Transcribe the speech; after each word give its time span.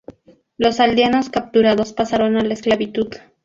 Los 0.57 0.79
aldeanos 0.79 1.29
capturados 1.29 1.93
pasaron 1.93 2.35
a 2.35 2.43
la 2.43 2.55
esclavitud. 2.55 3.13